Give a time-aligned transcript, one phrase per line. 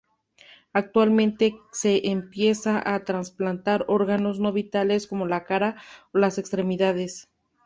[0.73, 5.79] Actualmente, se empieza a trasplantar órganos no vitales como la cara
[6.11, 7.29] o las extremidades.